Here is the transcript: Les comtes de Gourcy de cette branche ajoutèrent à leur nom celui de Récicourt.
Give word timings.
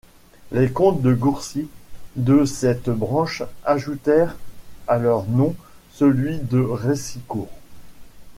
Les 0.51 0.71
comtes 0.71 1.03
de 1.03 1.13
Gourcy 1.13 1.69
de 2.15 2.43
cette 2.43 2.89
branche 2.89 3.43
ajoutèrent 3.63 4.35
à 4.87 4.97
leur 4.97 5.25
nom 5.27 5.55
celui 5.93 6.39
de 6.39 6.57
Récicourt. 6.57 7.51